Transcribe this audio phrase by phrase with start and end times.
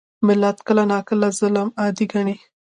[0.27, 2.35] ملت کله ناکله ظالم عادي ګڼي.